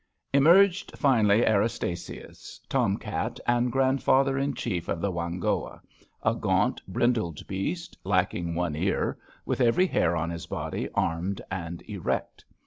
Emerged 0.33 0.97
finally 0.97 1.45
Erastasius, 1.45 2.59
tom 2.67 2.97
cat 2.97 3.39
and 3.45 3.71
grand 3.71 4.01
father 4.01 4.35
in 4.35 4.55
chief 4.55 4.87
of 4.87 4.99
the 4.99 5.11
Whanghoa— 5.11 5.79
a 6.23 6.33
gaunt 6.33 6.81
brindled 6.87 7.45
beast, 7.45 7.95
lacking 8.03 8.55
one 8.55 8.75
ear, 8.75 9.19
with 9.45 9.61
every 9.61 9.85
hair 9.85 10.15
on 10.15 10.31
his 10.31 10.47
body 10.47 10.89
armed 10.95 11.39
and 11.51 11.83
erect. 11.87 12.43